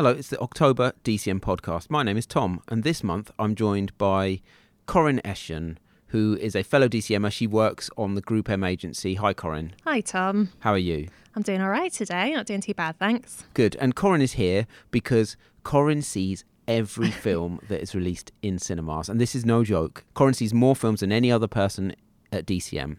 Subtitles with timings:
[0.00, 1.90] Hello, it's the October DCM podcast.
[1.90, 4.40] My name is Tom, and this month I'm joined by
[4.88, 7.30] Korrine Eshun, who is a fellow DCMer.
[7.30, 9.16] She works on the Group M agency.
[9.16, 9.72] Hi, Korrine.
[9.84, 10.52] Hi, Tom.
[10.60, 11.08] How are you?
[11.36, 12.32] I'm doing all right today.
[12.32, 13.44] Not doing too bad, thanks.
[13.52, 13.76] Good.
[13.78, 15.36] And Korrine is here because
[15.66, 19.10] Korrine sees every film that is released in cinemas.
[19.10, 20.04] And this is no joke.
[20.16, 21.94] Korrine sees more films than any other person
[22.32, 22.96] at DCM.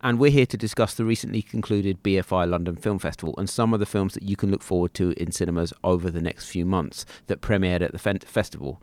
[0.00, 3.80] And we're here to discuss the recently concluded BFI London Film Festival and some of
[3.80, 7.04] the films that you can look forward to in cinemas over the next few months
[7.26, 8.80] that premiered at the fe- festival.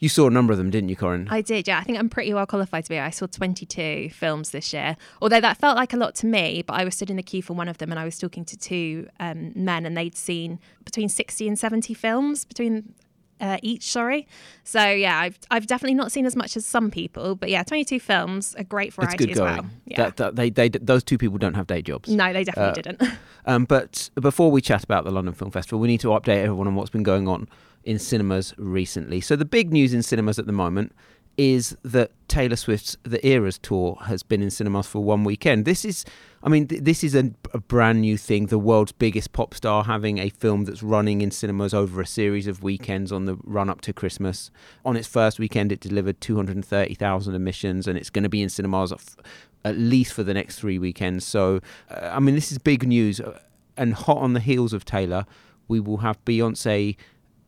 [0.00, 1.26] You saw a number of them, didn't you, Korrine?
[1.28, 1.80] I did, yeah.
[1.80, 3.00] I think I'm pretty well qualified to be.
[3.00, 6.62] I saw 22 films this year, although that felt like a lot to me.
[6.64, 8.44] But I was stood in the queue for one of them, and I was talking
[8.44, 12.94] to two um, men, and they'd seen between 60 and 70 films between
[13.40, 13.90] uh, each.
[13.90, 14.26] Sorry,
[14.64, 18.00] so yeah, I've I've definitely not seen as much as some people, but yeah, 22
[18.00, 19.54] films, a great variety it's good as going.
[19.56, 19.66] well.
[19.86, 19.96] Yeah.
[19.96, 22.08] That, that, they, they, those two people don't have day jobs.
[22.08, 23.02] no, they definitely Uh, didn't.
[23.46, 26.66] Um, but before we chat about the London Film Festival, we need to update everyone
[26.66, 27.48] on what's been going on
[27.82, 29.22] in cinemas recently.
[29.22, 30.92] So the big news in cinemas at the moment
[31.38, 35.64] is that Taylor Swift's The Eras tour has been in cinemas for one weekend.
[35.64, 36.04] This is,
[36.42, 38.46] I mean, th- this is a, a brand new thing.
[38.46, 42.46] The world's biggest pop star having a film that's running in cinemas over a series
[42.48, 44.50] of weekends on the run up to Christmas.
[44.84, 48.92] On its first weekend, it delivered 230,000 admissions, and it's going to be in cinemas
[48.92, 49.16] f-
[49.64, 51.24] at least for the next three weekends.
[51.24, 53.20] So, uh, I mean, this is big news.
[53.20, 53.38] Uh,
[53.76, 55.24] And hot on the heels of Taylor,
[55.68, 56.96] we will have Beyonce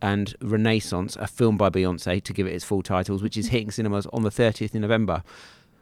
[0.02, 3.70] and Renaissance, a film by Beyonce, to give it its full titles, which is hitting
[3.70, 5.22] cinemas on the 30th of November.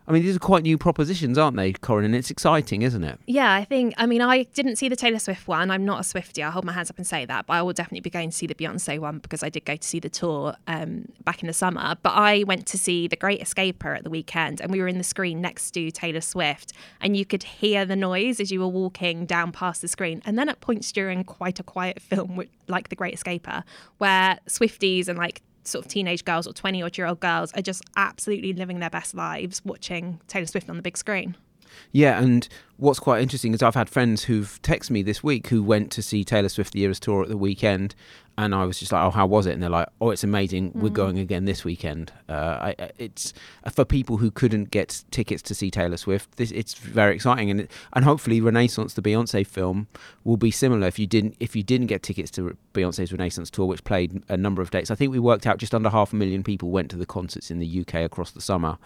[0.08, 2.06] I mean, these are quite new propositions, aren't they, Korrine?
[2.06, 3.20] And it's exciting, isn't it?
[3.26, 3.92] Yeah, I think.
[3.98, 5.70] I mean, I didn't see the Taylor Swift one.
[5.70, 6.42] I'm not a Swiftie.
[6.42, 7.46] I'll hold my hands up and say that.
[7.46, 9.76] But I will definitely be going to see the Beyonce one because I did go
[9.76, 11.94] to see the tour um, back in the summer.
[12.02, 14.96] But I went to see The Great Escaper at the weekend, and we were in
[14.96, 18.68] the screen next to Taylor Swift, and you could hear the noise as you were
[18.68, 20.22] walking down past the screen.
[20.24, 23.62] And then at points during quite a quiet film, like The Great Escaper,
[23.98, 27.62] where Swifties and like sort of teenage girls or 20 odd year old girls are
[27.62, 31.36] just absolutely living their best lives watching Taylor Swift on the big screen.
[31.92, 35.62] Yeah, and what's quite interesting is I've had friends who've texted me this week who
[35.62, 37.94] went to see Taylor Swift the Eras tour at the weekend,
[38.36, 40.70] and I was just like, "Oh, how was it?" And they're like, "Oh, it's amazing.
[40.74, 43.32] We're going again this weekend." Uh, I, I- it's
[43.72, 46.36] for people who couldn't get tickets to see Taylor Swift.
[46.36, 49.88] This it's very exciting, and and hopefully Renaissance, the Beyonce film,
[50.22, 50.86] will be similar.
[50.86, 54.36] If you didn't if you didn't get tickets to Beyonce's Renaissance tour, which played a
[54.36, 56.90] number of dates, I think we worked out just under half a million people went
[56.92, 58.78] to the concerts in the UK across the summer.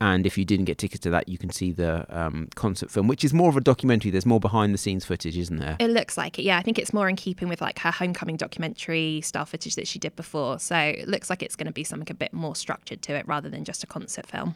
[0.00, 3.08] And if you didn't get tickets to that, you can see the um, concert film,
[3.08, 4.10] which is more of a documentary.
[4.10, 5.76] There's more behind the scenes footage, isn't there?
[5.80, 6.58] It looks like it, yeah.
[6.58, 9.98] I think it's more in keeping with like her homecoming documentary style footage that she
[9.98, 10.58] did before.
[10.58, 13.26] So it looks like it's going to be something a bit more structured to it
[13.26, 14.54] rather than just a concert film.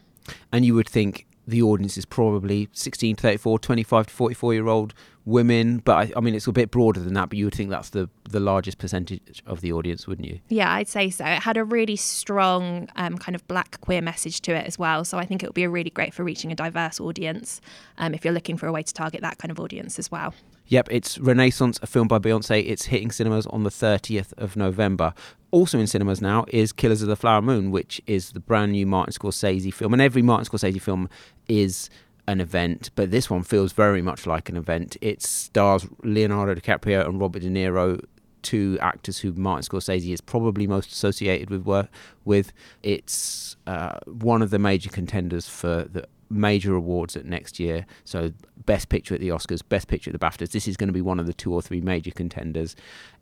[0.51, 4.67] And you would think the audience is probably 16 to 34, 25 to 44 year
[4.67, 4.93] old
[5.25, 5.79] women.
[5.79, 7.89] But I, I mean, it's a bit broader than that, but you would think that's
[7.89, 10.39] the, the largest percentage of the audience, wouldn't you?
[10.49, 11.25] Yeah, I'd say so.
[11.25, 15.03] It had a really strong um, kind of black queer message to it as well.
[15.05, 17.61] So I think it would be really great for reaching a diverse audience
[17.97, 20.33] um, if you're looking for a way to target that kind of audience as well.
[20.67, 22.63] Yep, it's Renaissance, a film by Beyonce.
[22.65, 25.13] It's hitting cinemas on the 30th of November.
[25.51, 28.85] Also in cinemas now is Killers of the Flower Moon, which is the brand new
[28.85, 29.91] Martin Scorsese film.
[29.93, 31.09] And every Martin Scorsese film
[31.47, 31.89] is
[32.27, 34.95] an event, but this one feels very much like an event.
[35.01, 38.01] It stars Leonardo DiCaprio and Robert De Niro,
[38.41, 41.63] two actors who Martin Scorsese is probably most associated with.
[41.65, 41.89] Work
[42.23, 47.85] with it's uh, one of the major contenders for the major awards at next year.
[48.05, 48.31] So
[48.65, 50.51] best picture at the Oscars, best picture at the BAFTAs.
[50.51, 52.75] This is going to be one of the two or three major contenders.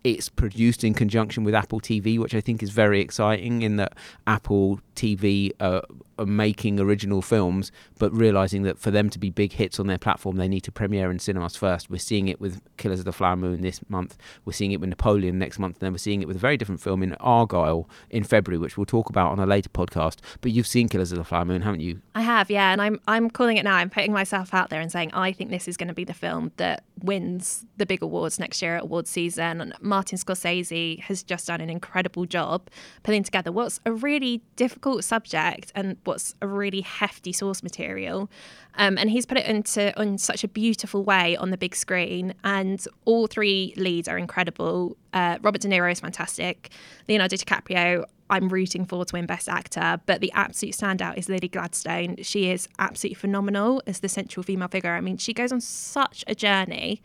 [0.04, 3.94] It's produced in conjunction with Apple TV, which I think is very exciting in that
[4.28, 5.82] Apple TV uh,
[6.20, 9.98] are making original films, but realizing that for them to be big hits on their
[9.98, 11.90] platform, they need to premiere in cinemas first.
[11.90, 14.18] We're seeing it with Killers of the Flower Moon this month.
[14.44, 15.78] We're seeing it with Napoleon next month.
[15.78, 18.78] And then we're seeing it with a very different film in Argylle in February, which
[18.78, 20.18] we'll talk about on a later podcast.
[20.42, 22.02] But you've seen Killers of the Flower Moon, haven't you?
[22.14, 23.76] I have, yeah, and I'm I'm calling it now.
[23.76, 26.14] I'm putting myself out there and saying I think this is going to be the
[26.14, 29.74] film that wins the big awards next year at awards season.
[29.90, 32.70] Martin Scorsese has just done an incredible job
[33.04, 38.30] putting together what's a really difficult subject and what's a really hefty source material.
[38.76, 42.34] Um, and he's put it into on such a beautiful way on the big screen.
[42.44, 44.96] And all three leads are incredible.
[45.12, 46.70] Uh, Robert De Niro is fantastic.
[47.08, 51.48] Leonardo DiCaprio, I'm rooting for to win Best Actor, but the absolute standout is Lily
[51.48, 52.18] Gladstone.
[52.22, 54.94] She is absolutely phenomenal as the central female figure.
[54.94, 57.02] I mean, she goes on such a journey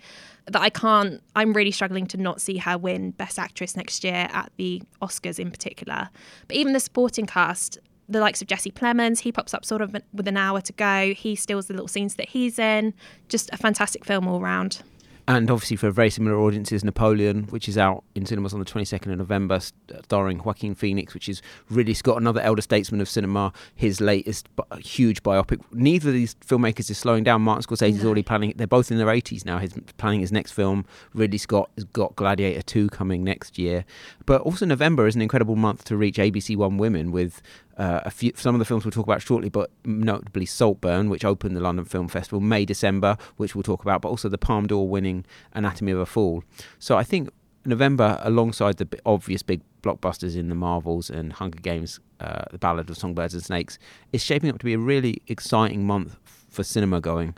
[0.46, 4.28] that I can't, I'm really struggling to not see her win Best Actress next year
[4.30, 6.10] at the Oscars in particular.
[6.48, 7.78] But even the supporting cast,
[8.08, 11.14] the likes of Jesse Plemons, he pops up sort of with an hour to go.
[11.14, 12.92] He steals the little scenes that he's in.
[13.28, 14.82] Just a fantastic film all round.
[15.26, 19.12] And obviously, for very similar audiences, Napoleon, which is out in cinemas on the 22nd
[19.12, 19.58] of November,
[20.02, 21.40] starring Joaquin Phoenix, which is
[21.70, 24.48] Ridley Scott, another elder statesman of cinema, his latest
[24.80, 25.62] huge biopic.
[25.72, 27.40] Neither of these filmmakers is slowing down.
[27.40, 28.08] Martin Scorsese is no.
[28.08, 29.58] already planning, they're both in their 80s now.
[29.58, 30.84] He's planning his next film.
[31.14, 33.86] Ridley Scott has got Gladiator 2 coming next year.
[34.26, 37.40] But also, November is an incredible month to reach ABC One Women with
[37.76, 41.24] uh, a few some of the films we'll talk about shortly, but notably Saltburn, which
[41.24, 44.66] opened the London Film Festival, May December, which we'll talk about, but also the Palme
[44.66, 46.44] d'Or winning Anatomy of a Fall.
[46.78, 47.30] So I think
[47.64, 52.90] November, alongside the obvious big blockbusters in the Marvels and Hunger Games, uh, The Ballad
[52.90, 53.78] of Songbirds and Snakes,
[54.12, 56.16] is shaping up to be a really exciting month
[56.50, 57.34] for cinema going.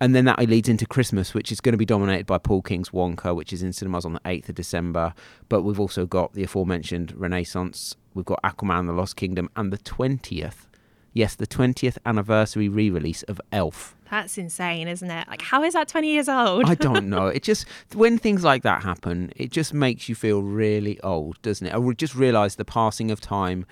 [0.00, 2.90] And then that leads into Christmas, which is going to be dominated by Paul King's
[2.90, 5.12] Wonka, which is in cinemas on the 8th of December.
[5.48, 9.72] But we've also got the aforementioned Renaissance, we've got Aquaman and the Lost Kingdom, and
[9.72, 10.66] the 20th,
[11.12, 13.94] yes, the 20th anniversary re release of Elf.
[14.10, 15.28] That's insane, isn't it?
[15.28, 16.64] Like, how is that 20 years old?
[16.68, 17.28] I don't know.
[17.28, 21.66] It just, when things like that happen, it just makes you feel really old, doesn't
[21.66, 21.74] it?
[21.74, 23.64] I just realise the passing of time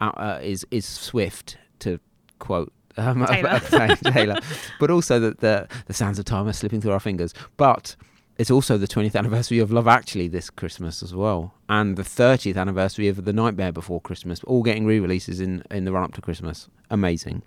[0.00, 2.00] uh, uh, is, is swift, to
[2.38, 3.60] quote um, Taylor.
[3.96, 4.38] Taylor.
[4.78, 7.34] but also that the, the sands of time are slipping through our fingers.
[7.58, 7.96] But
[8.40, 12.56] it's also the 20th anniversary of Love Actually this Christmas as well, and the 30th
[12.56, 16.14] anniversary of The Nightmare Before Christmas, all getting re releases in, in the run up
[16.14, 16.66] to Christmas.
[16.88, 17.42] Amazing.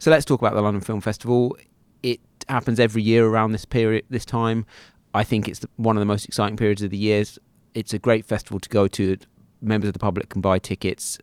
[0.00, 1.56] So let's talk about the London Film Festival.
[2.02, 4.66] It happens every year around this period, this time.
[5.14, 7.38] I think it's one of the most exciting periods of the years.
[7.74, 9.16] It's a great festival to go to.
[9.62, 11.16] Members of the public can buy tickets.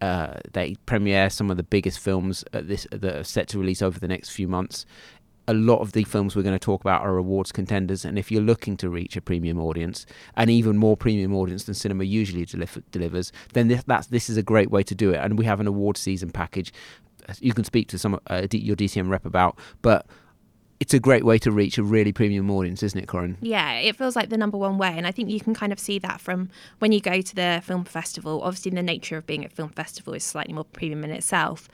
[0.00, 3.98] Uh, they premiere some of the biggest films this, that are set to release over
[3.98, 4.86] the next few months.
[5.48, 8.30] A lot of the films we're going to talk about are awards contenders, and if
[8.30, 10.06] you're looking to reach a premium audience,
[10.36, 14.36] an even more premium audience than cinema usually deliver, delivers, then this, that's this is
[14.36, 15.16] a great way to do it.
[15.16, 16.72] And we have an award season package.
[17.40, 20.06] You can speak to some uh, your DCM rep about, but
[20.82, 23.36] it's a great way to reach a really premium audience, isn't it, Korrine?
[23.40, 24.92] Yeah, it feels like the number one way.
[24.96, 26.50] And I think you can kind of see that from
[26.80, 28.42] when you go to the film festival.
[28.42, 31.68] Obviously, the nature of being at film festival is slightly more premium in itself.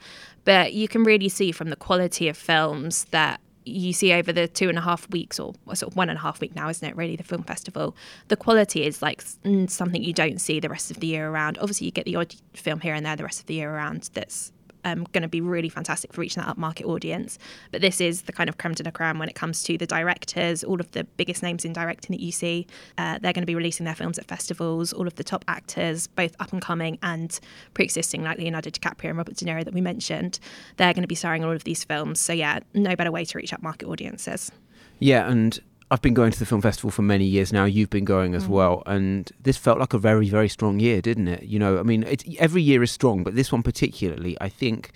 [0.45, 4.47] But you can really see from the quality of films that you see over the
[4.47, 6.87] two and a half weeks or sort of one and a half week now isn't
[6.87, 7.95] it really the film festival
[8.27, 9.23] the quality is like
[9.67, 11.57] something you don't see the rest of the year around.
[11.59, 14.09] Obviously you get the odd film here and there the rest of the year around
[14.13, 14.51] that's
[14.85, 17.37] um, going to be really fantastic for reaching that upmarket audience.
[17.71, 19.85] But this is the kind of creme de la creme when it comes to the
[19.85, 22.67] directors, all of the biggest names in directing that you see.
[22.97, 24.93] Uh, they're going to be releasing their films at festivals.
[24.93, 27.39] All of the top actors, both up and coming and
[27.73, 30.39] pre existing, like Leonardo DiCaprio and Robert De Niro that we mentioned,
[30.77, 32.19] they're going to be starring all of these films.
[32.19, 34.51] So, yeah, no better way to reach upmarket audiences.
[34.99, 35.59] Yeah, and
[35.91, 37.65] I've been going to the film festival for many years now.
[37.65, 38.49] You've been going as mm.
[38.49, 41.43] well, and this felt like a very, very strong year, didn't it?
[41.43, 42.05] You know, I mean,
[42.37, 44.91] every year is strong, but this one particularly, I think,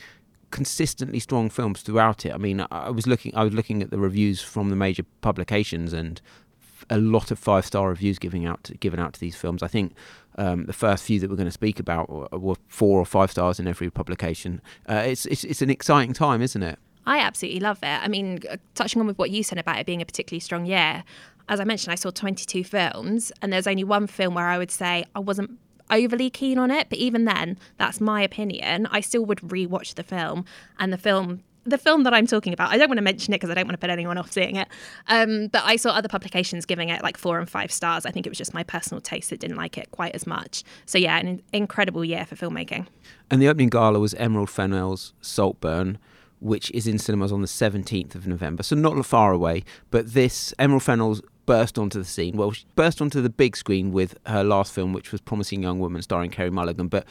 [0.52, 2.34] consistently strong films throughout it.
[2.34, 5.94] I mean, I was looking, I was looking at the reviews from the major publications,
[5.94, 6.22] and
[6.92, 9.64] a lot of five star reviews giving out to, given out to these films.
[9.64, 9.96] I think
[10.38, 13.32] um, the first few that we're going to speak about were, were, four or five
[13.32, 14.62] stars in every publication.
[14.88, 16.78] Uh, it's, it's it's an exciting time, isn't it?
[17.06, 17.88] I absolutely love it.
[18.02, 18.42] I mean,
[18.76, 21.04] touching on with what you said about it being a particularly strong year,
[21.50, 24.72] as I mentioned, I saw 22 films, and there's only one film where I would
[24.72, 25.60] say I wasn't
[25.92, 26.88] overly keen on it.
[26.90, 28.88] But even then, that's my opinion.
[28.88, 30.46] I still would rewatch the film,
[30.80, 31.44] and the film.
[31.66, 33.66] The film that I'm talking about, I don't want to mention it because I don't
[33.66, 34.68] want to put anyone off seeing it.
[35.08, 38.06] Um, but I saw other publications giving it like four and five stars.
[38.06, 40.66] I think it was just my personal taste that didn't like it quite as much.
[40.86, 42.88] So, yeah, an incredible year for filmmaking.
[43.32, 46.00] And the opening gala was Emerald Fennell's Saltburn
[46.44, 49.64] which is in cinemas on the 17th of November, so not far away.
[49.92, 52.38] But this Emerald Fennell's burst onto the scene.
[52.38, 55.80] Well, she burst onto the big screen with her last film, which was Promising Young
[55.80, 56.88] Woman, starring Carey Mulligan.
[56.88, 57.06] But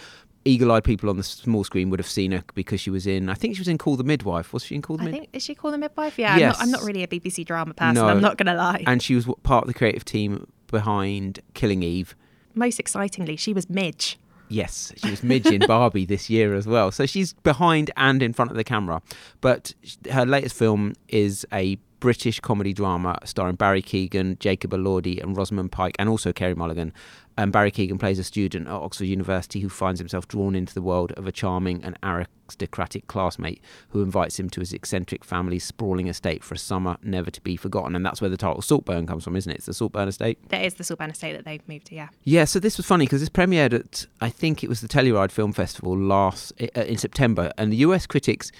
[0.44, 3.28] eagle-eyed people on the small screen would have seen her because she was in.
[3.28, 4.52] I think she was in Call the Midwife.
[4.52, 5.28] Was she in Call the Midwife?
[5.32, 6.18] Is she Call the Midwife?
[6.18, 6.36] Yeah.
[6.36, 6.56] Yes.
[6.60, 7.94] I'm, not, I'm not really a BBC drama person.
[7.94, 8.06] No.
[8.06, 8.84] I'm not going to lie.
[8.86, 12.16] And she was part of the creative team behind Killing Eve.
[12.54, 14.18] Most excitingly, she was Midge.
[14.52, 16.90] Yes, she was Midge in Barbie this year as well.
[16.90, 19.00] So she's behind and in front of the camera.
[19.40, 19.74] But
[20.10, 25.70] her latest film is a British comedy drama starring Barry Keoghan, Jacob Elordi, and Rosamund
[25.70, 26.92] Pike, and also Carey Mulligan.
[27.36, 30.82] And Barry Keoghan plays a student at Oxford University who finds himself drawn into the
[30.82, 36.08] world of a charming and aristocratic classmate who invites him to his eccentric family's sprawling
[36.08, 37.96] estate for a summer never to be forgotten.
[37.96, 39.56] And that's where the title Saltburn comes from, isn't it?
[39.56, 40.38] It's the Saltburn estate.
[40.50, 42.08] That is the Saltburn estate that they've moved to, yeah.
[42.24, 45.30] Yeah, so this was funny because this premiered at, I think it was the Telluride
[45.30, 48.52] Film Festival last uh, in September, and the US critics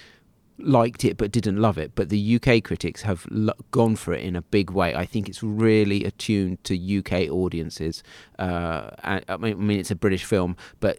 [0.62, 1.92] liked it but didn't love it.
[1.95, 3.26] But the UK critics have
[3.71, 4.95] gone for it in a big way.
[4.95, 8.02] I think it's really attuned to UK audiences.
[8.38, 10.99] Uh, I, I, mean, I mean, it's a British film, but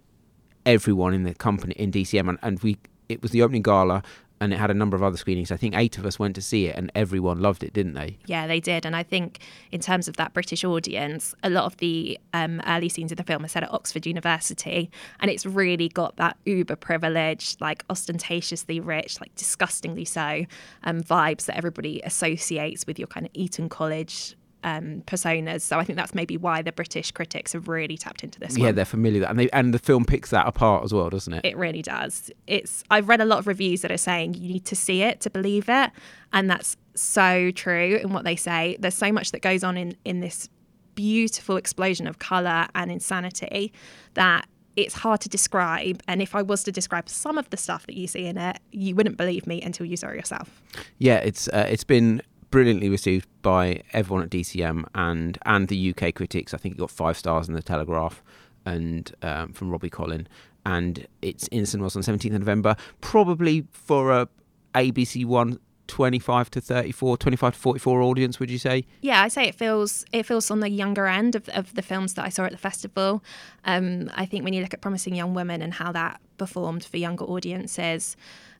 [0.65, 2.77] everyone in the company in DCM and, and we.
[3.09, 4.01] It was the opening gala
[4.39, 5.51] and it had a number of other screenings.
[5.51, 8.17] I think eight of us went to see it, and everyone loved it, didn't they?
[8.25, 8.85] Yeah, they did.
[8.85, 9.39] And I think
[9.71, 13.23] in terms of that British audience, a lot of the um, early scenes of the
[13.23, 18.79] film are set at Oxford University, and it's really got that uber privileged, like ostentatiously
[18.79, 20.45] rich, like disgustingly so,
[20.83, 25.61] um, vibes that everybody associates with your kind of Eton College um, personas.
[25.61, 28.57] So I think that's maybe why the British critics have really tapped into this.
[28.57, 28.75] Yeah, one.
[28.75, 31.33] they're familiar with that, and they, and the film picks that apart as well, doesn't
[31.33, 31.45] it?
[31.45, 32.31] It really does.
[32.47, 35.21] It's I've read a lot of reviews that are saying you need to see it
[35.21, 35.91] to believe it,
[36.31, 38.77] and that's so true in what they say.
[38.79, 40.49] There's so much that goes on in in this
[40.95, 43.73] beautiful explosion of color and insanity
[44.13, 46.01] that it's hard to describe.
[46.07, 48.59] And if I was to describe some of the stuff that you see in it,
[48.71, 50.61] you wouldn't believe me until you saw it yourself.
[50.97, 52.21] Yeah, it's uh, it's been
[52.53, 56.53] brilliantly received by everyone at DCM and and the UK critics.
[56.53, 58.21] I think it got five stars in the Telegraph
[58.63, 60.27] and um, from Robbie Collin.
[60.63, 64.29] And it's in cinemas on 17th of November, probably for a
[64.75, 65.57] ABC One
[65.87, 70.05] 25 to 34 25 to 44 audience would you say yeah i say it feels
[70.13, 72.57] it feels on the younger end of, of the films that i saw at the
[72.57, 73.21] festival
[73.65, 76.95] um, i think when you look at promising young women and how that performed for
[76.95, 78.15] younger audiences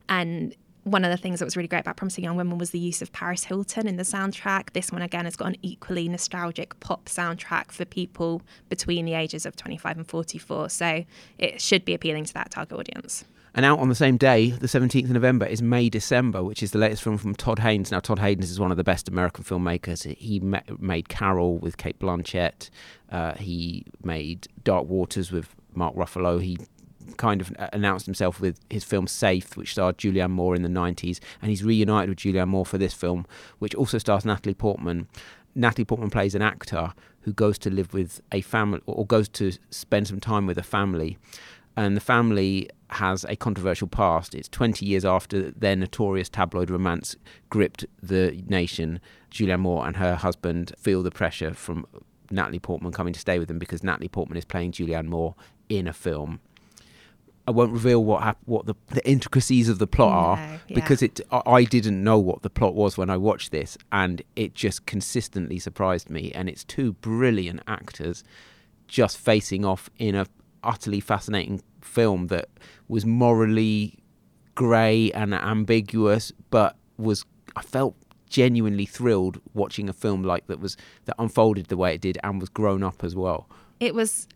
[0.06, 2.78] and one of the things that was really great about Promising Young Women was the
[2.78, 4.72] use of Paris Hilton in the soundtrack.
[4.72, 9.46] This one, again, has got an equally nostalgic pop soundtrack for people between the ages
[9.46, 10.68] of 25 and 44.
[10.68, 11.04] So
[11.38, 13.24] it should be appealing to that target audience.
[13.54, 16.72] And out on the same day, the 17th of November, is May December, which is
[16.72, 17.92] the latest film from Todd Haynes.
[17.92, 20.12] Now, Todd Haynes is one of the best American filmmakers.
[20.16, 22.68] He ma- made Carol with Cate Blanchett.
[23.12, 26.42] Uh, he made Dark Waters with Mark Ruffalo.
[26.42, 26.58] He
[27.16, 30.68] kind of uh, announced himself with his film Safe, which starred Julianne Moore in the
[30.68, 33.26] 90s, and he's reunited with Julianne Moore for this film,
[33.58, 35.08] which also stars Natalie Portman.
[35.54, 36.92] Natalie Portman plays an actor
[37.22, 40.62] who goes to live with a family or goes to spend some time with a
[40.62, 41.16] family.
[41.76, 44.34] And the family has a controversial past.
[44.34, 47.16] It's 20 years after their notorious tabloid romance
[47.50, 49.00] gripped the nation.
[49.30, 51.86] Julianne Moore and her husband feel the pressure from
[52.30, 55.34] Natalie Portman coming to stay with them because Natalie Portman is playing Julianne Moore
[55.68, 56.40] in a film.
[57.46, 60.36] I won't reveal what hap- what the, the intricacies of the plot No, are
[60.68, 60.74] yeah.
[60.74, 64.22] because it I- I didn't know what the plot was when I watched this, and
[64.34, 66.32] it just consistently surprised me.
[66.34, 68.24] And it's two brilliant actors
[68.88, 70.26] just facing off in a
[70.62, 72.48] utterly fascinating film that
[72.88, 73.98] was morally
[74.54, 77.24] grey and ambiguous, but was
[77.56, 77.94] I felt
[78.28, 82.40] genuinely thrilled watching a film like that was that unfolded the way it did and
[82.40, 83.48] was grown up as well.
[83.80, 84.26] it was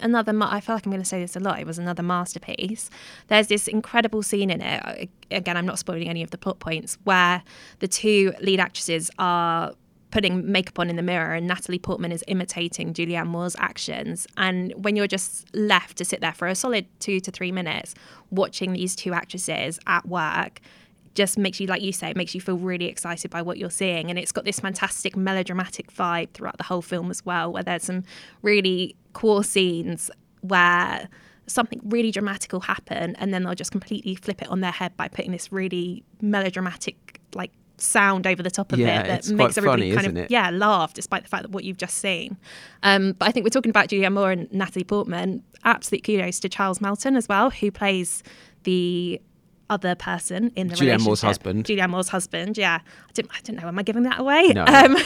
[0.00, 2.90] another i feel like i'm going to say this a lot it was another masterpiece.
[3.28, 6.58] There's this incredible scene in it uh, again i'm not spoiling any of the plot
[6.58, 7.42] points where
[7.78, 9.72] the two lead actresses are
[10.10, 14.26] putting makeup on in the mirror and natalie portman is imitating julianne moore's actions.
[14.36, 17.94] And when you're just left to sit there for a solid two to three minutes
[18.30, 20.60] watching these two actresses at work
[21.18, 23.68] just makes you, like you say, it makes you feel really excited by what you're
[23.82, 24.08] seeing.
[24.08, 27.82] And it's got this fantastic melodramatic vibe throughout the whole film as well, where there's
[27.84, 28.04] some
[28.40, 30.10] really cool scenes
[30.40, 31.08] where
[31.46, 34.96] something really dramatic will happen and then they'll just completely flip it on their head
[34.96, 39.56] by putting this really melodramatic, like, sound over the top of Yeah, it that makes
[39.56, 40.30] everybody funny, kind of it?
[40.32, 42.36] yeah laugh despite the fact that what you've just seen
[42.82, 46.48] um, but I think we're talking about julia Moore and Natalie Portman absolute kudos to
[46.48, 48.24] Charles Melton as well who plays
[48.64, 49.20] the
[49.70, 51.22] other person in the Julianne Moore's relationship.
[51.22, 51.64] husband.
[51.64, 52.80] Julianne Moore's husband, yeah.
[52.82, 54.48] I don't, I don't know, am I giving that away?
[54.48, 54.64] No.
[54.64, 54.96] Um,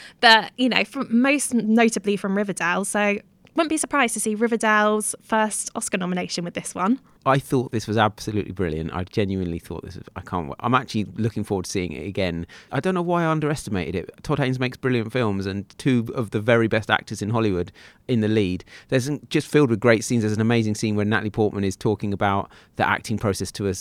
[0.20, 2.84] but, you know, from, most notably from Riverdale.
[2.84, 3.18] So
[3.54, 7.00] wouldn't be surprised to see Riverdale's first Oscar nomination with this one.
[7.24, 8.92] I thought this was absolutely brilliant.
[8.92, 10.04] I genuinely thought this was.
[10.16, 10.52] I can't.
[10.60, 12.46] I'm actually looking forward to seeing it again.
[12.72, 14.10] I don't know why I underestimated it.
[14.22, 17.70] Todd Haynes makes brilliant films, and two of the very best actors in Hollywood
[18.08, 18.64] in the lead.
[18.88, 20.22] There's just filled with great scenes.
[20.22, 23.74] There's an amazing scene where Natalie Portman is talking about the acting process to a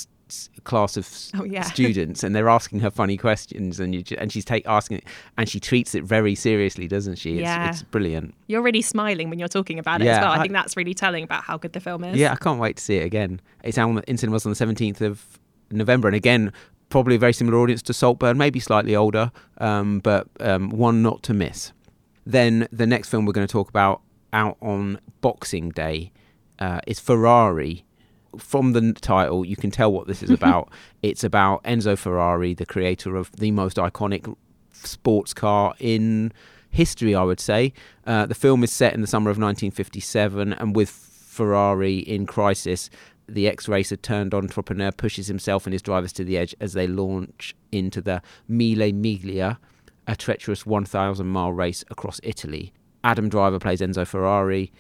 [0.64, 1.08] class of
[1.40, 1.64] Oh, yeah.
[1.76, 5.04] students, and they're asking her funny questions, and you and she's take asking it,
[5.38, 7.34] and she treats it very seriously, doesn't she?
[7.36, 7.70] It's, Yeah.
[7.70, 8.34] it's brilliant.
[8.48, 10.32] You're really smiling when you're talking about it Yeah, as well.
[10.32, 12.18] I, I- think that's really telling about how good the film is.
[12.18, 13.40] Yeah, I can't wait to see it again.
[13.64, 15.26] It's on- in cinemas on the 17th of
[15.72, 16.52] November, and again,
[16.90, 21.24] probably a very similar audience to Saltburn, maybe slightly older, um, but um, one not
[21.24, 21.72] to miss.
[22.26, 24.02] Then the next film we're going to talk about
[24.34, 26.12] out on Boxing Day
[26.60, 27.84] uh, is Ferrari.
[28.38, 30.70] From the title, you can tell what this is about.
[31.02, 34.36] it's about Enzo Ferrari, the creator of the most iconic
[34.74, 36.32] sports car in
[36.70, 37.74] history, I would say.
[38.06, 42.90] Uh, the film is set in the summer of 1957, and with Ferrari in crisis,
[43.28, 46.88] the ex racer turned entrepreneur pushes himself and his drivers to the edge as they
[46.88, 49.58] launch into the Mille Miglia,
[50.08, 52.74] a treacherous 1,000 mile race across Italy.
[53.04, 54.72] Adam Driver plays Enzo Ferrari.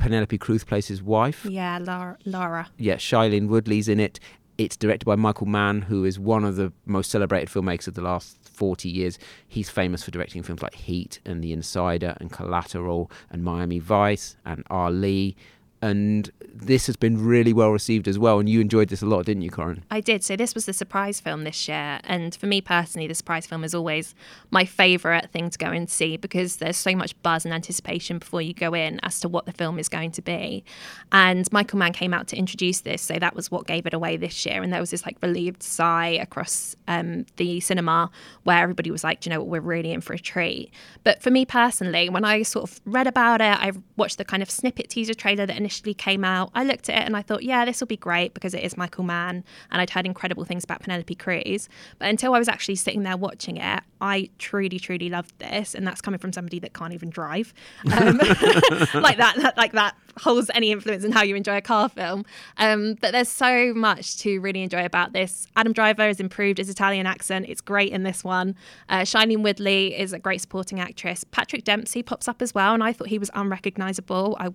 [0.00, 2.16] Penelope Cruz plays his wife Yeah, Lara.
[2.24, 2.68] Lara.
[2.78, 4.18] yeah, Shailene Woodley's in it.
[4.58, 8.02] It's directed by Michael Mann, who is one of the most celebrated filmmakers of the
[8.02, 9.18] last 40 years.
[9.48, 14.36] He's famous for directing films like Heat and The Insider and Collateral and Miami Vice
[14.44, 15.34] and Ali
[15.82, 18.38] and this has been really well received as well.
[18.38, 19.82] And you enjoyed this a lot, didn't you, Korrine?
[19.90, 20.22] I did.
[20.22, 23.64] So this was the surprise film this year, and for me personally, the surprise film
[23.64, 24.14] is always
[24.50, 28.42] my favourite thing to go and see because there's so much buzz and anticipation before
[28.42, 30.64] you go in as to what the film is going to be.
[31.12, 34.16] And Michael Mann came out to introduce this, so that was what gave it away
[34.16, 34.62] this year.
[34.62, 38.10] And there was this like relieved sigh across um, the cinema
[38.44, 39.42] where everybody was like, "Do you know?
[39.42, 40.72] We're really in for a treat."
[41.04, 44.42] But for me personally, when I sort of read about it, I watched the kind
[44.42, 47.42] of snippet teaser trailer that initially came out, I looked at it and I thought,
[47.42, 50.64] yeah, this will be great because it is Michael Mann and I'd heard incredible things
[50.64, 51.68] about Penelope Cruz.
[51.98, 55.74] But until I was actually sitting there watching it, I truly, truly loved this.
[55.74, 57.52] And that's coming from somebody that can't even drive.
[57.92, 58.16] Um,
[58.94, 62.24] like that, that, like that holds any influence in how you enjoy a car film.
[62.56, 65.46] Um, but there's so much to really enjoy about this.
[65.56, 67.46] Adam Driver has improved his Italian accent.
[67.48, 68.54] It's great in this one.
[68.88, 71.24] Uh, Shailene Woodley is a great supporting actress.
[71.24, 74.36] Patrick Dempsey pops up as well, and I thought he was unrecognizable.
[74.40, 74.50] I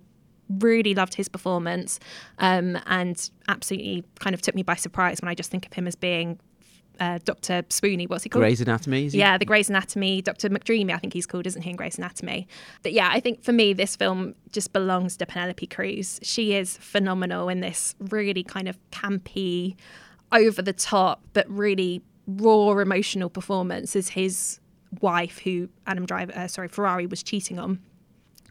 [0.48, 1.98] really loved his performance
[2.38, 5.86] um, and absolutely kind of took me by surprise when I just think of him
[5.86, 6.38] as being
[6.98, 7.62] uh, Dr.
[7.68, 8.40] Spoony, what's he called?
[8.40, 9.06] Grey's Anatomy.
[9.08, 10.48] Yeah, the Grey's Anatomy, Dr.
[10.48, 12.48] McDreamy, I think he's called, isn't he, in Grey's Anatomy?
[12.82, 16.18] But yeah, I think for me, this film just belongs to Penelope Cruz.
[16.22, 19.76] She is phenomenal in this really kind of campy,
[20.32, 24.60] over the top, but really raw emotional performance as his
[25.00, 27.80] wife, who Adam Driver, uh, sorry, Ferrari was cheating on.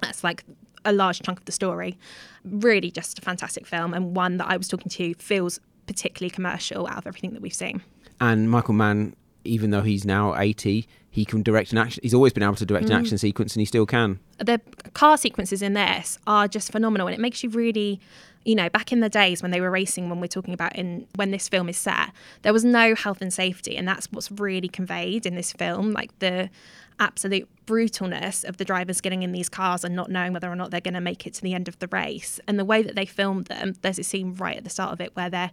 [0.01, 0.43] That's like
[0.85, 1.97] a large chunk of the story.
[2.43, 6.87] Really, just a fantastic film and one that I was talking to feels particularly commercial
[6.87, 7.81] out of everything that we've seen.
[8.19, 12.01] And Michael Mann, even though he's now 80, he can direct an action.
[12.03, 12.91] He's always been able to direct mm.
[12.91, 14.19] an action sequence, and he still can.
[14.37, 14.59] The
[14.93, 17.99] car sequences in this are just phenomenal, and it makes you really
[18.45, 21.07] you know, back in the days when they were racing, when we're talking about in
[21.15, 22.11] when this film is set,
[22.43, 25.91] there was no health and safety, and that's what's really conveyed in this film.
[25.91, 26.51] Like the
[26.99, 30.71] absolute brutalness of the drivers getting in these cars and not knowing whether or not
[30.71, 32.39] they're going to make it to the end of the race.
[32.47, 35.01] And the way that they filmed them, there's a scene right at the start of
[35.01, 35.51] it where they're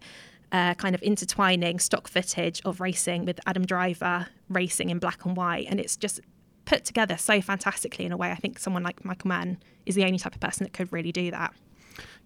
[0.52, 5.36] uh, kind of intertwining stock footage of racing with Adam Driver racing in black and
[5.36, 5.66] white.
[5.68, 6.20] And it's just
[6.64, 8.30] put together so fantastically in a way.
[8.30, 11.12] I think someone like Michael Mann is the only type of person that could really
[11.12, 11.54] do that.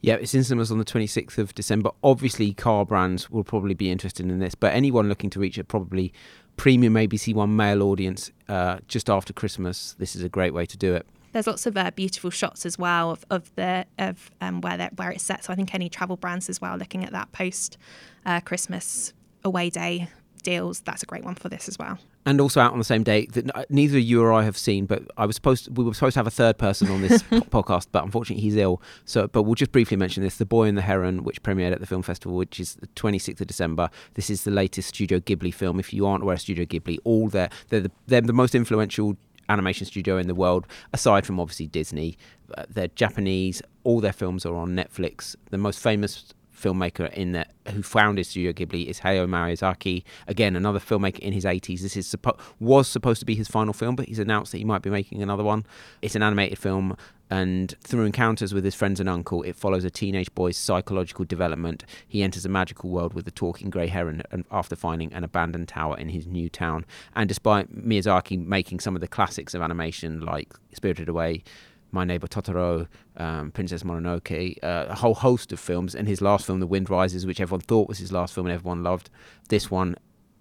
[0.01, 1.91] Yeah, it's in cinemas on the 26th of December.
[2.03, 5.65] Obviously, car brands will probably be interested in this, but anyone looking to reach it
[5.65, 6.13] probably
[6.57, 10.77] premium ABC One male audience uh, just after Christmas, this is a great way to
[10.77, 11.07] do it.
[11.37, 15.11] There's lots of uh, beautiful shots as well of, of the of um, where where
[15.11, 15.45] it's set.
[15.45, 17.77] So I think any travel brands as well looking at that post
[18.25, 19.13] uh, Christmas
[19.45, 20.09] away day
[20.43, 23.05] deals, that's a great one for this as well and also out on the same
[23.05, 24.85] day that neither you or I have seen.
[24.85, 27.23] But I was supposed to, we were supposed to have a third person on this
[27.23, 28.83] podcast, but unfortunately he's ill.
[29.05, 31.79] So, but we'll just briefly mention this: The Boy and the Heron, which premiered at
[31.81, 33.89] the film festival, which is the 26th of December.
[34.15, 35.79] This is the latest Studio Ghibli film.
[35.79, 39.17] If you aren't aware of Studio Ghibli, all their they're the, they're the most influential
[39.49, 42.17] animation studio in the world, aside from obviously Disney.
[42.57, 43.63] Uh, they're Japanese.
[43.85, 45.37] All their films are on Netflix.
[45.51, 50.03] The most famous filmmaker in that who founded Studio Ghibli is Hayao Miyazaki.
[50.27, 51.81] Again, another filmmaker in his 80s.
[51.81, 54.65] This is suppo- was supposed to be his final film, but he's announced that he
[54.65, 55.67] might be making another one.
[56.03, 56.97] It's an animated film,
[57.31, 61.85] and through encounters with his friends and uncle, it follows a teenage boy's psychological development.
[62.07, 65.99] He enters a magical world with a talking grey heron after finding an abandoned tower
[65.99, 66.87] in his new town.
[67.15, 71.43] And despite Miyazaki making some of the classics of animation, like Spirited Away,
[71.91, 72.87] my Neighbor Totoro,
[73.17, 75.95] um, Princess Mononoke, uh, a whole host of films.
[75.95, 78.55] And his last film, The Wind Rises, which everyone thought was his last film and
[78.55, 79.11] everyone loved.
[79.49, 79.97] This one,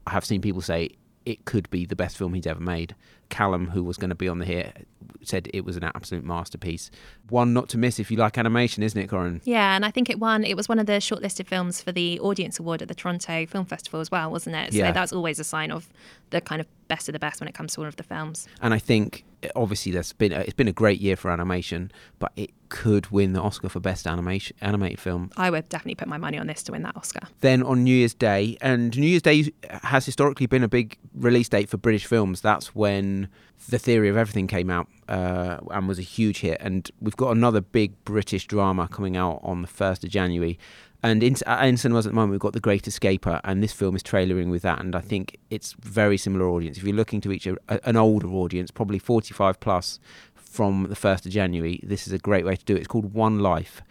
[0.05, 0.89] I have seen people say
[1.25, 2.95] it could be the best film he's ever made.
[3.29, 4.71] Callum, who was going to be on the here,
[5.23, 6.91] said it was an absolute masterpiece.
[7.29, 9.41] One not to miss if you like animation, isn't it, Korrine?
[9.43, 10.43] Yeah, and I think it won.
[10.43, 13.65] It was one of the shortlisted films for the Audience Award at the Toronto Film
[13.65, 14.73] Festival as well, wasn't it?
[14.73, 14.91] So yeah.
[14.91, 15.89] that's always a sign of
[16.29, 18.47] the kind of best of the best when it comes to one of the films.
[18.61, 19.23] And I think
[19.55, 23.31] obviously there's been a, it's been a great year for animation, but it could win
[23.31, 25.31] the Oscar for best animation animated film.
[25.37, 27.21] I would definitely put my money on this to win that Oscar.
[27.39, 31.47] Then on New Year's Day, and New Year's Day has historically been a big release
[31.47, 32.41] date for British films.
[32.41, 33.29] That's when
[33.69, 36.57] The Theory of Everything came out uh, and was a huge hit.
[36.59, 40.59] And we've got another big British drama coming out on the first of January.
[41.01, 43.95] And in, in cinemas at the moment, we've got The Great Escaper, and this film
[43.95, 44.81] is trailering with that.
[44.81, 46.77] And I think it's very similar audience.
[46.77, 49.99] If you're looking to reach a, a, an older audience, probably 45 plus,
[50.55, 52.79] from the 1st of January, this is a great way to do it.
[52.79, 53.81] It's called One Life.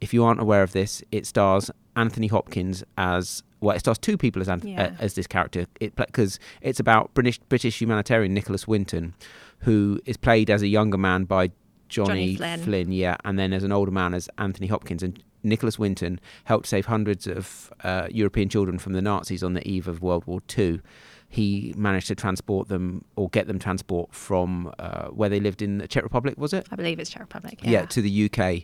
[0.00, 3.74] If you aren't aware of this, it stars Anthony Hopkins as well.
[3.74, 4.84] It stars two people as Anth- yeah.
[4.84, 5.66] uh, as this character.
[5.80, 9.14] It because it's about British British humanitarian Nicholas Winton,
[9.60, 11.50] who is played as a younger man by
[11.88, 12.60] Johnny, Johnny Flynn.
[12.60, 12.92] Flynn.
[12.92, 16.86] Yeah, and then as an older man as Anthony Hopkins, and Nicholas Winton helped save
[16.86, 20.80] hundreds of uh, European children from the Nazis on the eve of World War II
[21.28, 25.78] he managed to transport them or get them transport from uh, where they lived in
[25.78, 26.66] the Czech Republic, was it?
[26.70, 27.58] I believe it's Czech Republic.
[27.62, 28.62] Yeah, yeah to the UK.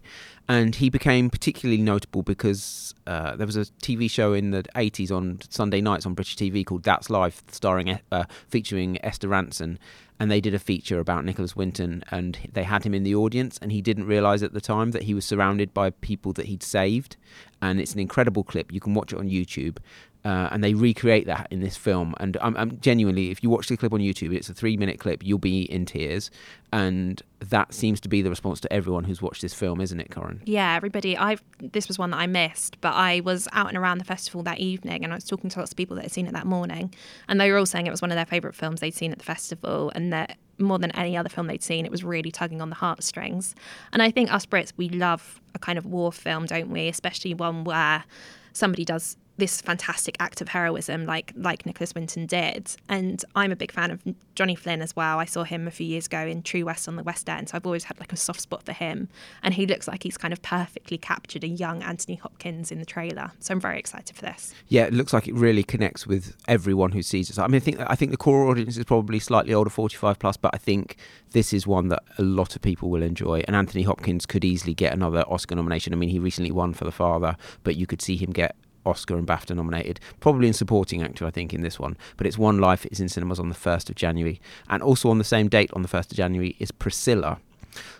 [0.48, 5.10] And he became particularly notable because uh, there was a TV show in the 80s
[5.10, 9.78] on Sunday nights on British TV called That's Life, starring uh, featuring Esther Rantzen.
[10.20, 13.58] And they did a feature about Nicholas Winton, and they had him in the audience,
[13.62, 16.62] and he didn't realise at the time that he was surrounded by people that he'd
[16.62, 17.16] saved.
[17.62, 18.70] And it's an incredible clip.
[18.70, 19.78] You can watch it on YouTube
[20.24, 22.14] uh, and they recreate that in this film.
[22.20, 25.00] And I'm, I'm, genuinely, if you watch the clip on YouTube, it's a three minute
[25.00, 26.30] clip, you'll be in tears.
[26.72, 30.10] And that seems to be the response to everyone who's watched this film, isn't it,
[30.10, 30.40] Korrine?
[30.44, 31.16] Yeah, everybody.
[31.16, 34.42] I this was one that I missed, but I was out and around the festival
[34.44, 36.46] that evening, and I was talking to lots of people that had seen it that
[36.46, 36.94] morning,
[37.28, 39.18] and they were all saying it was one of their favourite films they'd seen at
[39.18, 42.60] the festival, and that more than any other film they'd seen, it was really tugging
[42.60, 43.54] on the heartstrings.
[43.92, 46.86] And I think us Brits, we love a kind of war film, don't we?
[46.86, 48.04] Especially one where
[48.52, 52.70] somebody does this fantastic act of heroism like like Nicholas Winton did.
[52.88, 54.00] And I'm a big fan of
[54.36, 55.18] Johnny Flynn as well.
[55.18, 57.48] I saw him a few years ago in True West on the West End.
[57.48, 59.08] So I've always had like a soft spot for him.
[59.42, 62.84] And he looks like he's kind of perfectly captured a young Anthony Hopkins in the
[62.84, 63.32] trailer.
[63.40, 64.54] So I'm very excited for this.
[64.68, 67.38] Yeah, it looks like it really connects with everyone who sees it.
[67.38, 70.36] I mean, I think I think the core audience is probably slightly older, 45 plus,
[70.36, 70.96] but I think
[71.32, 73.42] this is one that a lot of people will enjoy.
[73.46, 75.92] And Anthony Hopkins could easily get another Oscar nomination.
[75.92, 79.16] I mean, he recently won for The Father, but you could see him get Oscar
[79.16, 81.96] and BAFTA nominated, probably in supporting actor, I think, in this one.
[82.16, 82.86] But it's One Life.
[82.86, 84.40] It's in cinemas on the 1st of January.
[84.68, 87.38] And also on the same date, on the 1st of January, is Priscilla.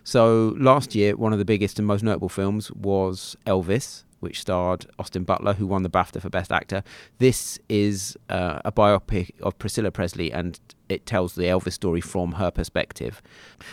[0.05, 4.87] So last year, one of the biggest and most notable films was Elvis, which starred
[4.99, 6.83] Austin Butler, who won the BAFTA for Best Actor.
[7.19, 10.59] This is uh, a biopic of Priscilla Presley, and
[10.92, 13.22] it tells the Elvis story from her perspective.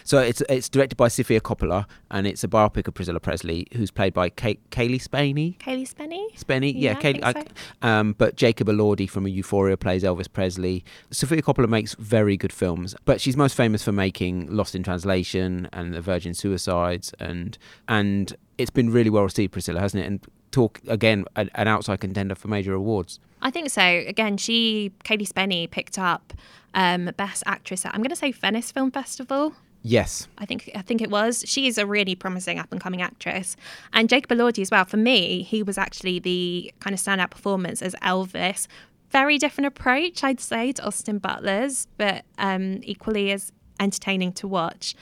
[0.04, 3.92] So it's it's directed by Sofia Coppola, and it's a biopic of Priscilla Presley, who's
[3.92, 5.58] played by Kay- Cailee Spaeny.
[5.60, 6.28] Cailee Spaeny.
[6.36, 7.24] Spaeny, yeah, yeah Cailee.
[7.24, 7.46] I, so.
[7.82, 10.84] um, but Jacob Elordi from Euphoria plays Elvis Presley.
[11.12, 15.70] Sofia Coppola makes very good films, but she's most famous for making Lost in Translation
[15.74, 20.08] and The Virgin Suicides, and and it's been really well received, Priscilla, hasn't it?
[20.08, 23.20] And talk again an outside contender for major awards.
[23.42, 23.82] I think so.
[23.82, 26.34] Again, she Cailee Spaeny picked up
[26.78, 29.54] um, best actress at I'm going to say Venice Film Festival.
[29.82, 31.44] Yes, I think I think it was.
[31.46, 33.58] She is a really promising up and coming actress,
[33.94, 34.86] and Jacob Elordi as well.
[34.86, 38.68] For me, he was actually the kind of standout performance as Elvis.
[39.12, 44.96] Very different approach, I'd say, to Austin Butler's, but um, equally as entertaining to watch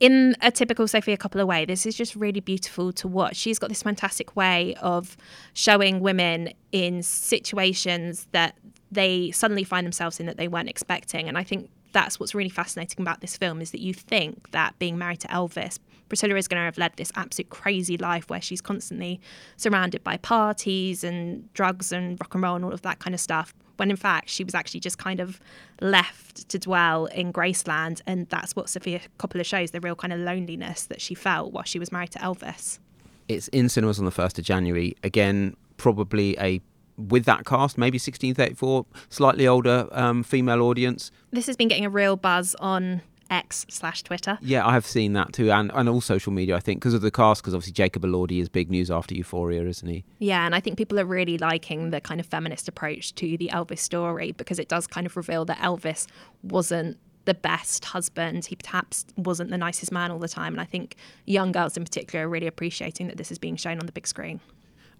[0.00, 3.36] in a typical Sofia Coppola way, this is just really beautiful to watch.
[3.36, 5.16] She's got this fantastic way of
[5.52, 8.56] showing women in situations that
[8.90, 11.28] they suddenly find themselves in that they weren't expecting.
[11.28, 14.78] And I think that's what's really fascinating about this film is that you think that
[14.78, 18.40] being married to Elvis, Priscilla is going to have led this absolute crazy life where
[18.40, 19.20] she's constantly
[19.56, 23.20] surrounded by parties and drugs and rock and roll and all of that kind of
[23.20, 25.40] stuff when in fact she was actually just kind of
[25.80, 28.02] left to dwell in Graceland.
[28.06, 31.64] And that's what Sofia Coppola shows the real kind of loneliness that she felt while
[31.64, 32.78] she was married to Elvis.
[33.26, 34.96] It's in cinemas on the 1st of January.
[35.02, 36.60] Again, probably a
[37.08, 41.10] with that cast, maybe 1634, slightly older um, female audience.
[41.30, 44.38] This has been getting a real buzz on X slash Twitter.
[44.40, 47.00] Yeah, I have seen that too, and, and all social media, I think, because of
[47.00, 50.04] the cast, because obviously Jacob Elordi is big news after Euphoria, isn't he?
[50.18, 53.50] Yeah, and I think people are really liking the kind of feminist approach to the
[53.52, 56.06] Elvis story because it does kind of reveal that Elvis
[56.42, 58.46] wasn't the best husband.
[58.46, 60.52] He perhaps wasn't the nicest man all the time.
[60.52, 63.78] And I think young girls in particular are really appreciating that this is being shown
[63.78, 64.40] on the big screen.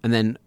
[0.03, 0.37] And then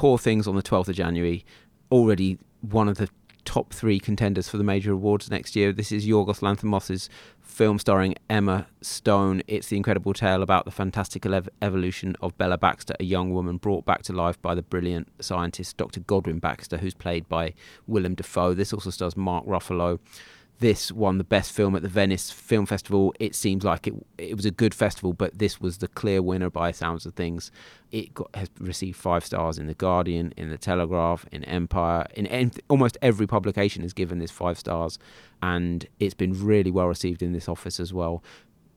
[0.00, 1.44] Poor Things on the 12th of January,
[1.92, 3.10] already one of the
[3.44, 5.74] top three contenders for the major awards next year.
[5.74, 7.10] This is Yorgos Lanthimos'
[7.42, 9.42] film starring Emma Stone.
[9.46, 13.58] It's the incredible tale about the fantastical ev- evolution of Bella Baxter, a young woman
[13.58, 16.00] brought back to life by the brilliant scientist Dr.
[16.00, 17.52] Godwin Baxter, who's played by
[17.86, 18.54] Willem Dafoe.
[18.54, 19.98] This also stars Mark Ruffalo
[20.60, 23.12] this won the best film at the Venice Film Festival.
[23.18, 26.50] It seems like it it was a good festival, but this was the clear winner
[26.50, 27.50] by sounds of things.
[27.90, 32.26] It got, has received five stars in the Guardian, in the Telegraph, in Empire, in,
[32.26, 34.98] in almost every publication has given this five stars,
[35.42, 38.22] and it's been really well received in this office as well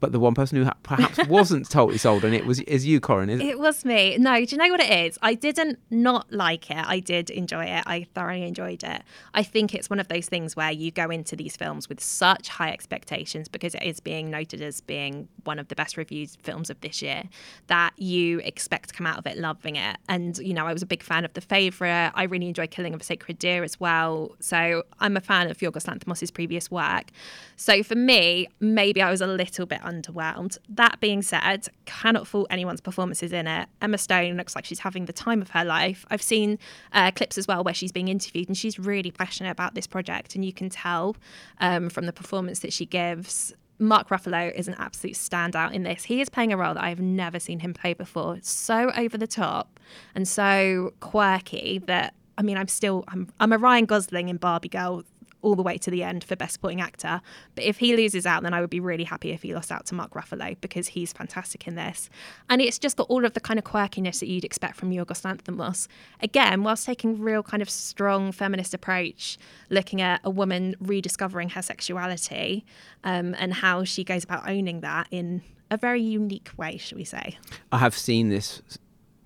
[0.04, 3.00] but the one person who ha- perhaps wasn't totally sold on it was is you,
[3.00, 3.30] Korrine.
[3.30, 4.18] Is it was me.
[4.18, 5.18] No, do you know what it is?
[5.22, 6.76] I didn't not like it.
[6.86, 7.86] I did enjoy it.
[7.88, 9.02] I thoroughly enjoyed it.
[9.34, 12.50] I think it's one of those things where you go into these films with such
[12.50, 16.70] high expectations because it is being noted as being one of the best reviewed films
[16.70, 17.24] of this year
[17.68, 19.96] that you expect to come out of it loving it.
[20.10, 22.12] And you know, I was a big fan of The Favourite.
[22.14, 24.36] I really enjoyed Killing of a Sacred Deer as well.
[24.42, 27.12] So I'm a fan of Yorgos Lanthimos' previous work.
[27.56, 30.58] So for me, maybe I was a little bit underwhelmed.
[30.70, 33.68] That being said, cannot fault anyone's performances in it.
[33.82, 36.06] Emma Stone looks like she's having the time of her life.
[36.10, 36.60] I've seen
[36.92, 40.36] uh, clips as well where she's being interviewed and she's really passionate about this project,
[40.36, 41.16] and you can tell
[41.60, 43.54] um, from the performance that she gives.
[43.80, 46.04] Mark Ruffalo is an absolute standout in this.
[46.04, 48.36] He is playing a role that I have never seen him play before.
[48.36, 49.80] It's so over the top
[50.16, 54.70] and so quirky that I mean, I'm still I'm I'm a Ryan Gosling in Barbie
[54.70, 55.04] Girl
[55.44, 57.22] all the way to the end for Best Supporting Actor.
[57.56, 59.86] But if he loses out, then I would be really happy if he lost out
[59.88, 62.10] to Mark Ruffalo because he's fantastic in this.
[62.50, 65.24] And it's just got all of the kind of quirkiness that you'd expect from Yorgos
[65.24, 65.88] Lanthimos.
[66.22, 69.38] Again, whilst taking real kind of strong feminist approach,
[69.70, 72.66] looking at a woman rediscovering her sexuality
[73.04, 77.04] um, and how she goes about owning that in a very unique way, shall we
[77.04, 77.38] say.
[77.72, 78.62] I have seen this.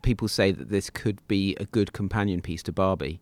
[0.02, 3.20] People say that this could be a good companion piece to Barbie.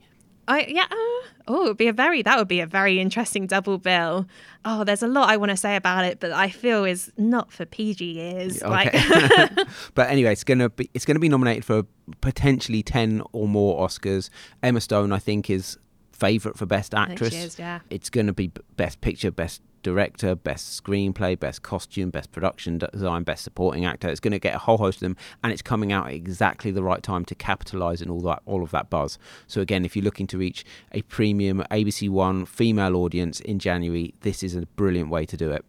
[0.47, 0.84] I yeah.
[0.84, 4.27] Uh, oh, it would be a very that would be a very interesting double bill.
[4.63, 7.51] Oh, there's a lot I want to say about it, but I feel is not
[7.51, 8.63] for PG ears.
[8.63, 8.69] Okay.
[8.69, 8.93] Like,
[9.95, 11.84] but anyway, it's gonna be it's gonna be nominated for
[12.21, 14.29] potentially ten or more Oscars.
[14.62, 15.77] Emma Stone, I think, is
[16.15, 17.34] favorite for best actress.
[17.34, 17.79] is, yeah.
[17.89, 23.21] It's going to be best picture, best director, best screenplay, best costume, best production design,
[23.21, 24.09] best supporting actor.
[24.09, 26.71] It's going to get a whole host of them, and it's coming out at exactly
[26.71, 29.19] the right time to capitalize on all that all of that buzz.
[29.45, 34.15] So again, if you're looking to reach a premium ABC One female audience in January,
[34.21, 35.63] this is a brilliant way to do it.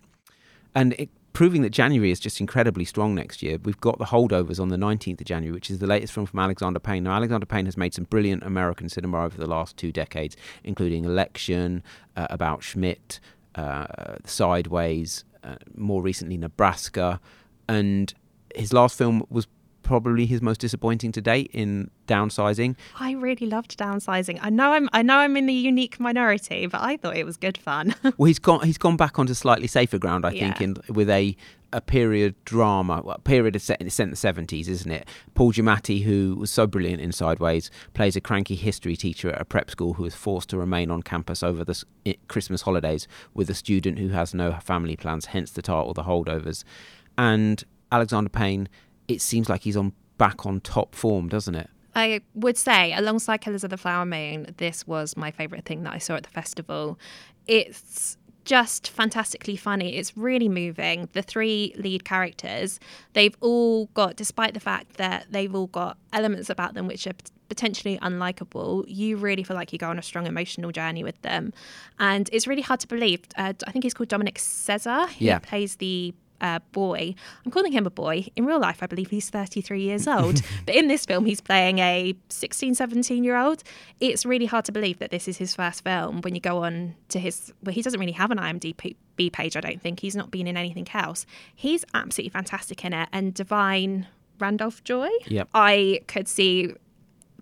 [0.75, 3.59] And it, proving that January is just incredibly strong next year.
[3.63, 6.41] We've got the holdovers on the 19th of January, which is the latest film from
[6.41, 7.05] Alexander Payne.
[7.05, 11.05] Now, Alexander Payne has made some brilliant American cinema over the last two decades, including
[11.05, 11.83] Election,
[12.17, 13.21] uh, About Schmidt,
[14.25, 17.21] Sideways, uh, more recently Nebraska,
[17.69, 18.13] and
[18.55, 19.47] his last film was
[19.87, 22.75] probably his most disappointing to date in downsizing.
[22.99, 24.39] I really loved downsizing.
[24.43, 27.37] I know I'm I know I'm in the unique minority, but I thought it was
[27.37, 27.95] good fun.
[28.19, 30.53] well, he's gone he's gone back onto slightly safer ground, I Yeah.
[30.53, 31.37] think, in with a
[31.73, 35.09] a period drama, well, a period set in the seventies, isn't it?
[35.35, 39.45] Paul Giamatti, who was so brilliant in Sideways, plays a cranky history teacher at a
[39.45, 41.85] prep school who is forced to remain on campus over the
[42.29, 45.27] Christmas holidays with a student who has no family plans.
[45.27, 46.65] Hence the title, The Holdovers.
[47.19, 48.69] And Alexander Payne,
[49.09, 51.69] it seems like he's on back on top form, doesn't it?
[51.95, 55.95] I would say, alongside Killers of the Flower Moon, this was my favourite thing that
[55.95, 56.99] I saw at the festival.
[57.47, 59.97] It's just fantastically funny.
[59.97, 61.09] It's really moving.
[61.15, 62.79] The three lead characters,
[63.15, 67.15] they've all got, despite the fact that they've all got elements about them which are
[67.49, 71.53] potentially unlikable, you really feel like you go on a strong emotional journey with them.
[71.99, 73.21] And it's really hard to believe.
[73.37, 75.09] Uh, I think he's called Dominic Sessa.
[75.09, 75.39] He Yeah.
[75.41, 77.15] plays the uh, boy.
[77.45, 78.27] I'm calling him a boy.
[78.37, 80.43] In real life, I believe he's 33 years old.
[80.67, 83.63] but in this film, he's playing a 16, 17 year old.
[84.01, 86.95] It's really hard to believe that this is his first film when you go on
[87.09, 87.53] to his.
[87.63, 88.97] Well, he doesn't really have an IMDb
[89.33, 90.01] page, I don't think.
[90.01, 91.27] He's not been in anything else.
[91.55, 93.09] He's absolutely fantastic in it.
[93.13, 94.07] And Da'Vine
[94.39, 95.49] Randolph Joy, Yep.
[95.55, 96.75] I could see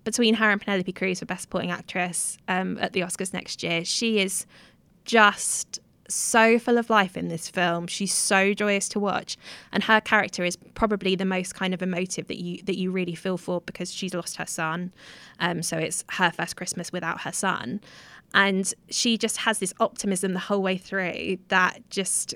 [0.05, 3.83] between her and Penelope Cruz for Best Supporting Actress um, at the Oscars next year.
[3.83, 4.45] She is
[5.03, 7.87] just so full of life in this film.
[7.87, 9.37] She's so joyous to watch,
[9.71, 13.15] and her character is probably the most kind of emotive that you that you really
[13.15, 14.93] feel for because she's lost her son.
[15.39, 17.81] Um, so it's her first Christmas without her son,
[18.33, 22.35] and she just has this optimism the whole way through that just.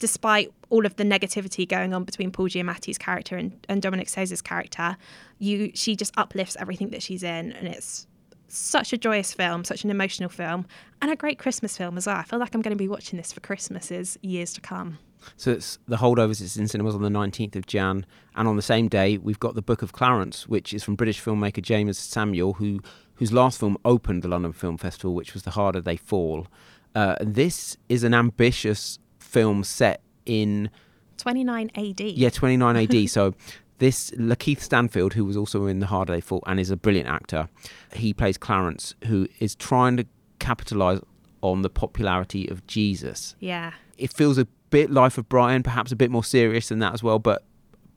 [0.00, 4.42] Despite all of the negativity going on between Paul Giamatti's character and, and Dominic Sessa's
[4.42, 4.96] character,
[5.38, 8.06] you she just uplifts everything that she's in, and it's
[8.48, 10.66] such a joyous film, such an emotional film,
[11.02, 12.16] and a great Christmas film as well.
[12.16, 14.98] I feel like I'm going to be watching this for Christmases years to come.
[15.36, 16.40] So it's the holdovers.
[16.42, 18.04] It's in cinemas on the 19th of Jan,
[18.36, 21.22] and on the same day we've got the Book of Clarence, which is from British
[21.22, 22.80] filmmaker Jeymes Samuel, who
[23.14, 26.48] whose last film opened the London Film Festival, which was The Harder They Fall.
[26.96, 30.68] Uh, this is an ambitious film set in
[31.16, 32.00] 29 AD.
[32.00, 33.08] yeah 29 AD.
[33.08, 33.34] so
[33.78, 37.08] this Lakeith Stanfield, who was also in The Hard They Fall and is a brilliant
[37.08, 37.48] actor,
[37.94, 40.06] he plays Clarence, who is trying to
[40.38, 41.00] capitalise
[41.40, 43.72] on the popularity of Jesus Yeah.
[43.98, 47.02] it feels a bit Life of Brian, perhaps a bit more serious than that as
[47.02, 47.18] well.
[47.18, 47.44] But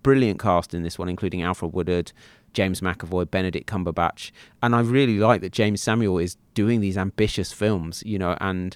[0.03, 2.11] brilliant cast in this one, including Alfre Woodard,
[2.53, 4.31] James McAvoy, Benedict Cumberbatch,
[4.63, 8.75] and I really like that Jeymes Samuel is doing these ambitious films, you know, and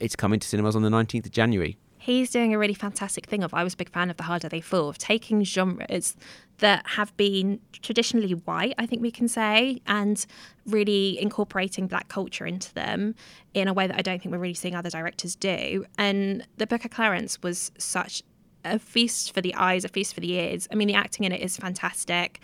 [0.00, 1.76] it's coming to cinemas on the nineteenth of January.
[2.02, 4.48] He's doing a really fantastic thing of I was a big fan of The Harder
[4.48, 6.16] They Fall, of taking genres
[6.58, 10.24] that have been traditionally white, I think we can say, and
[10.66, 13.14] really incorporating black culture into them
[13.52, 15.84] in a way that I don't think we're really seeing other directors do.
[15.98, 18.22] And The Book of Clarence was such
[18.64, 20.68] a feast for the eyes, a feast for the ears.
[20.72, 22.40] I mean, the acting in it is fantastic.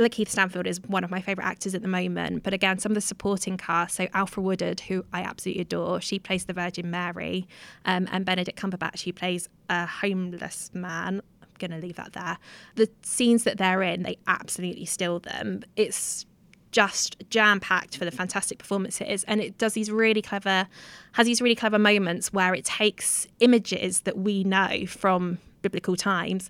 [0.00, 2.42] Lakeith Stanfield is one of my favourite actors at the moment.
[2.42, 6.18] But again, some of the supporting cast, so Alfre Woodard, who I absolutely adore, she
[6.18, 7.46] plays the Virgin Mary,
[7.84, 11.20] um, and Benedict Cumberbatch, who plays a homeless man.
[11.42, 12.38] I'm going to leave that there.
[12.76, 15.62] The scenes that they're in, they absolutely steal them.
[15.76, 16.26] It's
[16.70, 20.68] just jam packed for the fantastic performances and it does these really clever
[21.14, 26.48] has these really clever moments where it takes images that we know from biblical times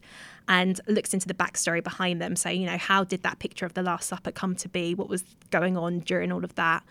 [0.50, 2.34] and looks into the backstory behind them.
[2.34, 4.96] So, you know, how did that picture of the Last Supper come to be?
[4.96, 6.82] What was going on during all of that?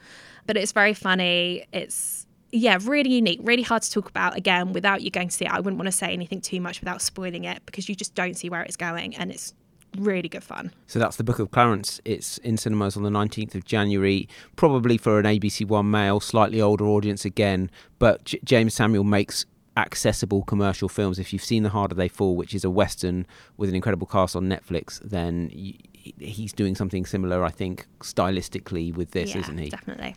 [0.48, 1.66] But it's very funny.
[1.74, 5.46] It's yeah, really unique, really hard to talk about again without you going to see
[5.46, 5.52] it.
[5.52, 8.36] I wouldn't want to say anything too much without spoiling it because you just don't
[8.36, 9.54] see where it's going and it's
[9.98, 10.72] really good fun.
[10.88, 12.00] So that's the Book of Clarence.
[12.06, 16.62] It's in cinemas on the 19th of January, probably for an ABC One male, slightly
[16.62, 17.70] older audience again.
[17.98, 19.46] But J- Jeymes Samuel makes
[19.86, 21.20] accessible commercial films.
[21.20, 23.26] If you've seen The Harder They Fall, which is a western
[23.58, 29.12] with an incredible cast on Netflix, then he's doing something similar, I think, stylistically with
[29.12, 29.70] this, yeah, isn't he?
[29.70, 30.16] Definitely.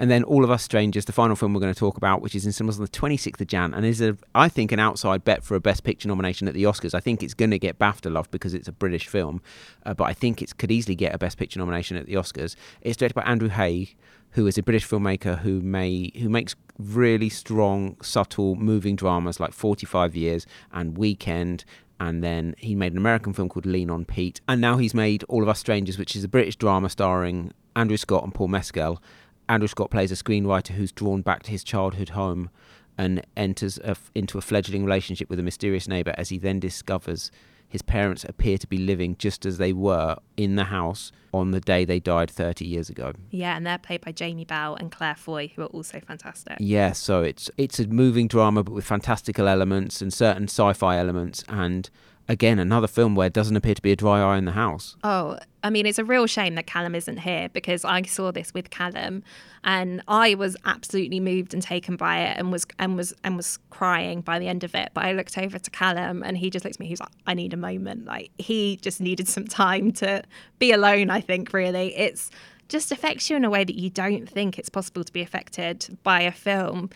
[0.00, 2.34] And then All of Us Strangers, the final film we're going to talk about, which
[2.34, 5.24] is in cinemas on the 26th of Jan, and is, a, I think, an outside
[5.24, 6.94] bet for a Best Picture nomination at the Oscars.
[6.94, 9.42] I think it's going to get BAFTA love because it's a British film,
[9.84, 12.56] uh, but I think it could easily get a Best Picture nomination at the Oscars.
[12.80, 13.94] It's directed by Andrew Haigh,
[14.30, 19.52] who is a British filmmaker who may who makes really strong, subtle, moving dramas like
[19.52, 21.66] 45 Years and Weekend.
[21.98, 24.40] And then he made an American film called Lean on Pete.
[24.48, 27.98] And now he's made All of Us Strangers, which is a British drama starring Andrew
[27.98, 29.02] Scott and Paul Mescal.
[29.50, 32.50] Andrew Scott plays a screenwriter who's drawn back to his childhood home
[32.96, 37.32] and enters a, into a fledgling relationship with a mysterious neighbour as he then discovers
[37.68, 41.60] his parents appear to be living just as they were in the house on the
[41.60, 43.12] day they died 30 years ago.
[43.30, 46.56] Yeah, and they're played by Jamie Bell and Claire Foy, who are also fantastic.
[46.60, 51.44] Yeah, so it's it's a moving drama, but with fantastical elements and certain sci-fi elements,
[51.48, 51.90] and
[52.30, 54.96] again, another film where it doesn't appear to be a dry eye in the house.
[55.02, 58.54] Oh, I mean, it's a real shame that Callum isn't here because I saw this
[58.54, 59.24] with Callum,
[59.64, 63.58] and I was absolutely moved and taken by it, and was and was and was
[63.70, 64.90] crying by the end of it.
[64.94, 66.86] But I looked over to Callum, and he just looked at me.
[66.86, 70.22] He was like, "I need a moment." Like he just needed some time to
[70.60, 71.10] be alone.
[71.10, 72.30] I think really, it's
[72.68, 75.98] just affects you in a way that you don't think it's possible to be affected
[76.04, 76.90] by a film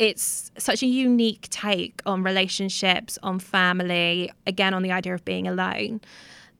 [0.00, 5.46] it's such a unique take on relationships, on family, again, on the idea of being
[5.46, 6.00] alone,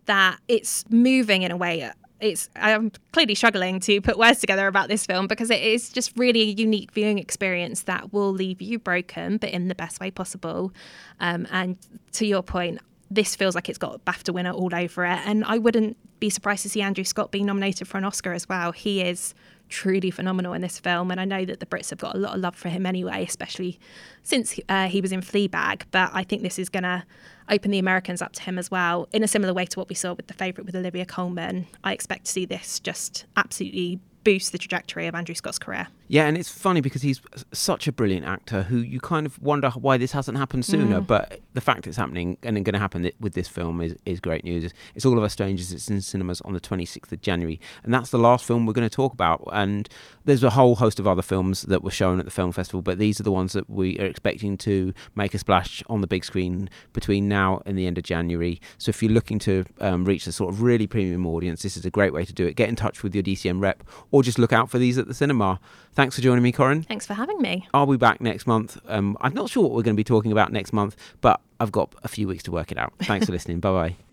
[0.05, 1.91] that it's moving in a way.
[2.21, 6.13] It's I'm clearly struggling to put words together about this film because it is just
[6.19, 10.11] really a unique viewing experience that will leave you broken, but in the best way
[10.11, 10.71] possible.
[11.19, 11.79] Um, and
[12.13, 15.57] to your point, this feels like it's got BAFTA winner all over it, and I
[15.57, 18.73] wouldn't be surprised to see Andrew Scott being nominated for an Oscar as well.
[18.73, 19.35] He is
[19.71, 22.35] truly phenomenal in this film, and I know that the Brits have got a lot
[22.35, 23.79] of love for him anyway, especially
[24.23, 25.83] since uh, he was in Fleabag.
[25.91, 27.05] But I think this is going to
[27.49, 29.95] open the Americans up to him as well, in a similar way to what we
[29.95, 31.67] saw with the favourite with Olivia Colman.
[31.83, 35.89] I expect to see this just absolutely boost the trajectory of Andrew Scott's career.
[36.11, 37.21] Yeah, and it's funny because he's
[37.53, 41.01] such a brilliant actor who you kind of wonder why this hasn't happened sooner.
[41.01, 41.07] Mm.
[41.07, 44.19] But the fact it's happening and it's going to happen with this film is, is
[44.19, 44.73] great news.
[44.97, 45.71] It's All of Us Strangers.
[45.71, 47.61] It's in cinemas on the 26th of January.
[47.85, 49.49] And that's the last film we're going to talk about.
[49.53, 49.89] And
[50.25, 52.99] there's a whole host of other films that were shown at the film festival, but
[52.99, 56.25] these are the ones that we are expecting to make a splash on the big
[56.25, 58.61] screen between now and the end of January.
[58.79, 61.85] So if you're looking to um, reach a sort of really premium audience, this is
[61.85, 62.57] a great way to do it.
[62.57, 65.15] Get in touch with your DCM rep or just look out for these at the
[65.15, 65.61] cinema.
[66.01, 66.87] Thanks for joining me, Korrine.
[66.87, 67.69] Thanks for having me.
[67.75, 68.79] I'll be back next month.
[68.89, 71.73] Um, I'm not sure what we're going to be talking about next month, but I've
[71.73, 72.95] got a few weeks to work it out.
[73.03, 73.61] Thanks for listening.
[73.61, 74.10] Bye bye.